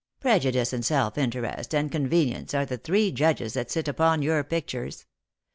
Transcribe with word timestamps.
"Prejudice 0.19 0.73
and 0.73 0.83
self 0.83 1.15
interest 1.15 1.75
and 1.75 1.91
conveni 1.91 2.35
ence 2.35 2.55
are 2.55 2.65
the 2.65 2.79
three 2.79 3.11
judges 3.11 3.53
that 3.53 3.69
sit 3.69 3.87
upon 3.87 4.23
your 4.23 4.43
pictures. 4.43 5.05